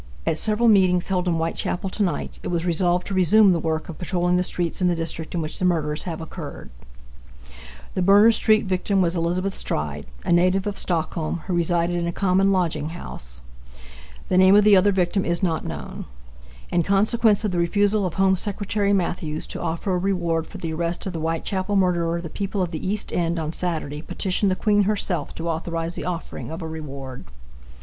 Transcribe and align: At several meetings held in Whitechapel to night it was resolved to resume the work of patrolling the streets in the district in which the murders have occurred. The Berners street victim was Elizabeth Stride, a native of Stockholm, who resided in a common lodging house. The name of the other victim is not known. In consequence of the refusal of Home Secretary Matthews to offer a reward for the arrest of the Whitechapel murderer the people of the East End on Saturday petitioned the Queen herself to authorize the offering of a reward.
At 0.25 0.39
several 0.39 0.67
meetings 0.67 1.09
held 1.09 1.27
in 1.27 1.35
Whitechapel 1.35 1.91
to 1.91 2.01
night 2.01 2.39
it 2.41 2.47
was 2.47 2.65
resolved 2.65 3.05
to 3.05 3.13
resume 3.13 3.51
the 3.51 3.59
work 3.59 3.87
of 3.87 3.99
patrolling 3.99 4.35
the 4.35 4.43
streets 4.43 4.81
in 4.81 4.87
the 4.87 4.95
district 4.95 5.35
in 5.35 5.41
which 5.43 5.59
the 5.59 5.63
murders 5.65 6.05
have 6.05 6.19
occurred. 6.21 6.71
The 7.93 8.01
Berners 8.01 8.35
street 8.35 8.65
victim 8.65 8.99
was 9.03 9.15
Elizabeth 9.15 9.53
Stride, 9.53 10.07
a 10.25 10.31
native 10.31 10.65
of 10.65 10.79
Stockholm, 10.79 11.43
who 11.45 11.53
resided 11.53 11.97
in 11.97 12.07
a 12.07 12.11
common 12.11 12.51
lodging 12.51 12.89
house. 12.89 13.43
The 14.27 14.39
name 14.39 14.55
of 14.55 14.63
the 14.63 14.75
other 14.75 14.91
victim 14.91 15.23
is 15.23 15.43
not 15.43 15.65
known. 15.65 16.05
In 16.71 16.81
consequence 16.81 17.43
of 17.45 17.51
the 17.51 17.59
refusal 17.59 18.03
of 18.07 18.15
Home 18.15 18.35
Secretary 18.35 18.93
Matthews 18.93 19.45
to 19.45 19.61
offer 19.61 19.93
a 19.93 19.99
reward 19.99 20.47
for 20.47 20.57
the 20.57 20.73
arrest 20.73 21.05
of 21.05 21.13
the 21.13 21.19
Whitechapel 21.19 21.75
murderer 21.75 22.21
the 22.21 22.27
people 22.31 22.63
of 22.63 22.71
the 22.71 22.83
East 22.87 23.13
End 23.13 23.37
on 23.37 23.53
Saturday 23.53 24.01
petitioned 24.01 24.49
the 24.49 24.55
Queen 24.55 24.85
herself 24.85 25.35
to 25.35 25.47
authorize 25.47 25.93
the 25.93 26.05
offering 26.05 26.49
of 26.49 26.63
a 26.63 26.67
reward. 26.67 27.23